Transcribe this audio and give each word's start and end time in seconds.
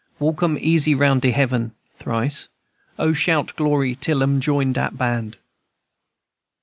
Walk 0.17 0.41
'em 0.41 0.57
easy 0.59 0.95
round 0.95 1.21
de 1.21 1.29
heaven. 1.29 1.73
(Thrice.) 1.97 2.47
O, 2.97 3.13
shout 3.13 3.55
glory 3.55 3.93
till 3.93 4.23
'em 4.23 4.39
join 4.41 4.73
dat 4.73 4.97
band!" 4.97 5.37